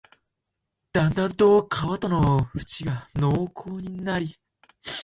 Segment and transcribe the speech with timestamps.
[0.93, 4.35] だんだんと川との縁が濃厚になり、